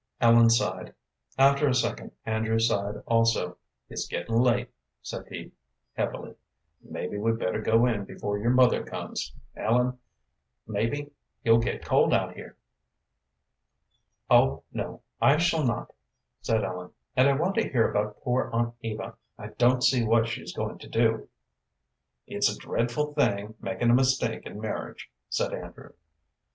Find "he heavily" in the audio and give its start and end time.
5.29-6.33